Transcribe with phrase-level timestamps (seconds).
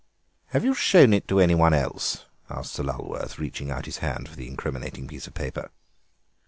[0.47, 4.35] "Have you shown it to anyone else?" asked Sir Lulworth, reaching out his hand for
[4.35, 5.69] the incriminating piece of paper.